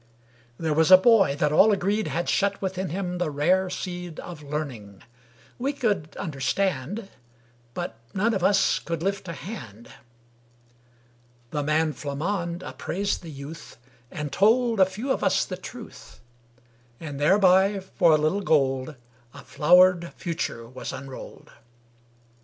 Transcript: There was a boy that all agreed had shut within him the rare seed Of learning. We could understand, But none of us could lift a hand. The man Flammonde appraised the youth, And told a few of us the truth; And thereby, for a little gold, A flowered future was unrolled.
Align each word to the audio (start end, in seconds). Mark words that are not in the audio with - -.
There 0.57 0.73
was 0.73 0.89
a 0.89 0.97
boy 0.97 1.35
that 1.35 1.51
all 1.51 1.71
agreed 1.71 2.07
had 2.07 2.27
shut 2.27 2.59
within 2.59 2.89
him 2.89 3.19
the 3.19 3.29
rare 3.29 3.69
seed 3.69 4.19
Of 4.21 4.41
learning. 4.41 5.03
We 5.59 5.73
could 5.73 6.17
understand, 6.17 7.09
But 7.75 7.99
none 8.11 8.33
of 8.33 8.43
us 8.43 8.79
could 8.79 9.03
lift 9.03 9.27
a 9.27 9.33
hand. 9.33 9.89
The 11.51 11.61
man 11.61 11.93
Flammonde 11.93 12.63
appraised 12.63 13.21
the 13.21 13.29
youth, 13.29 13.77
And 14.09 14.31
told 14.31 14.79
a 14.79 14.87
few 14.87 15.11
of 15.11 15.23
us 15.23 15.45
the 15.45 15.55
truth; 15.55 16.19
And 16.99 17.19
thereby, 17.19 17.79
for 17.79 18.11
a 18.13 18.17
little 18.17 18.41
gold, 18.41 18.95
A 19.35 19.43
flowered 19.43 20.13
future 20.15 20.67
was 20.67 20.91
unrolled. 20.91 21.51